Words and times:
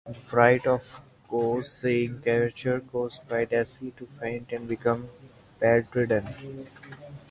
The 0.07 0.15
fright 0.15 0.65
of 0.65 0.81
seeing 1.63 2.21
the 2.21 2.21
creature 2.23 2.79
caused 2.79 3.29
Dacy 3.29 3.91
to 3.97 4.07
faint 4.19 4.51
and 4.51 4.67
become 4.67 5.07
bed-ridden. 5.59 6.65